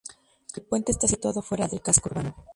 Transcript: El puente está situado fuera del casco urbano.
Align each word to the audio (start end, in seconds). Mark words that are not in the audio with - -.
El 0.55 0.63
puente 0.63 0.91
está 0.91 1.07
situado 1.07 1.43
fuera 1.43 1.67
del 1.67 1.79
casco 1.83 2.09
urbano. 2.09 2.35